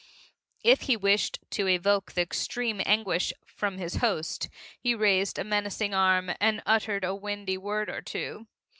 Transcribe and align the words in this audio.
If 0.63 0.81
he 0.89 0.97
wished 0.97 1.37
to 1.51 1.67
evoke 1.67 2.13
the 2.13 2.23
extreme 2.23 2.79
of 2.79 2.87
anguish 2.87 3.33
from 3.45 3.77
his 3.77 3.97
host, 3.97 4.49
he 4.79 4.95
raised 4.95 5.37
a 5.37 5.43
menacing 5.43 5.93
arm 5.93 6.31
and 6.39 6.63
uttered 6.65 7.03
a 7.03 7.13
windy 7.13 7.59
word 7.59 7.87
or 7.87 8.01
two. 8.01 8.47